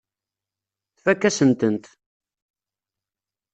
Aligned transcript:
Tfakk-asen-tent. 0.97 1.85